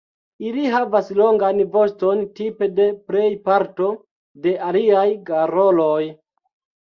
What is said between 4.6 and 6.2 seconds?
aliaj garoloj.